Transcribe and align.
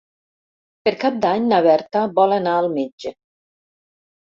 Per 0.89 0.93
Cap 1.03 1.19
d'Any 1.25 1.45
na 1.51 1.61
Berta 1.69 2.03
vol 2.17 2.35
anar 2.41 2.57
al 2.63 2.73
metge. 2.81 3.15